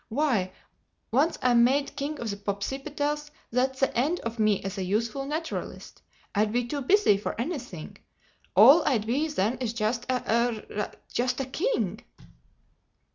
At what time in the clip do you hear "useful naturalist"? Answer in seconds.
4.83-6.01